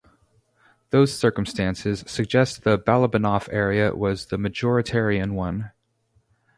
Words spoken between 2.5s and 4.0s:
the Balabanoff area